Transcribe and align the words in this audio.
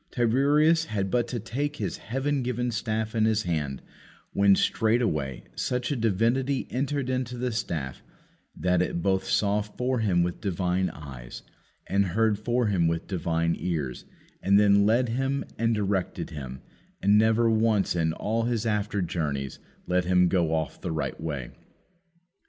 Tiresias 0.09 0.85
had 0.85 1.11
but 1.11 1.27
to 1.27 1.39
take 1.39 1.75
his 1.75 1.97
heaven 1.97 2.41
given 2.41 2.71
staff 2.71 3.13
in 3.13 3.25
his 3.25 3.43
hand, 3.43 3.83
when, 4.33 4.55
straightway, 4.55 5.43
such 5.55 5.91
a 5.91 5.95
divinity 5.95 6.65
entered 6.71 7.07
into 7.07 7.37
the 7.37 7.51
staff 7.51 8.01
that 8.55 8.81
it 8.81 9.03
both 9.03 9.25
saw 9.25 9.61
for 9.61 9.99
him 9.99 10.23
with 10.23 10.41
divine 10.41 10.89
eyes, 10.89 11.43
and 11.85 12.03
heard 12.17 12.39
for 12.39 12.65
him 12.65 12.87
with 12.87 13.05
divine 13.05 13.55
ears, 13.59 14.05
and 14.41 14.59
then 14.59 14.87
led 14.87 15.09
him 15.09 15.45
and 15.59 15.75
directed 15.75 16.31
him, 16.31 16.61
and 16.99 17.15
never 17.19 17.47
once 17.47 17.95
in 17.95 18.11
all 18.11 18.45
his 18.45 18.65
after 18.65 19.03
journeys 19.03 19.59
let 19.85 20.05
him 20.05 20.27
go 20.29 20.51
off 20.51 20.81
the 20.81 20.91
right 20.91 21.21
way. 21.21 21.51